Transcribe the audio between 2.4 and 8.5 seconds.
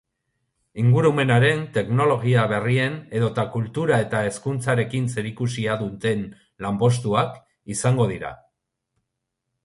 berrien edota kultura eta hezkuntzarekin zerikusia duten lanpostuak izango dira.